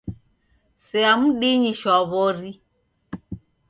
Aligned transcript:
Sea 0.87 1.11
mdinyi 1.21 1.71
shwaw'ori! 1.79 2.51